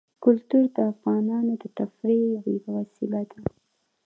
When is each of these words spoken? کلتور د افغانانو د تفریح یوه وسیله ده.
کلتور 0.23 0.65
د 0.75 0.77
افغانانو 0.93 1.53
د 1.61 1.63
تفریح 1.77 2.23
یوه 2.51 2.69
وسیله 2.77 3.21
ده. 3.31 3.39